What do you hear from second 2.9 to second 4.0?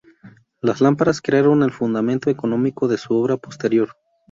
su obra posterior.